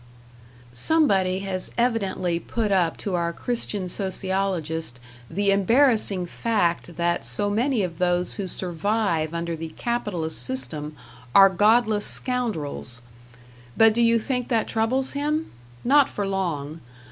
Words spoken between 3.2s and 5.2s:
Christian sociologist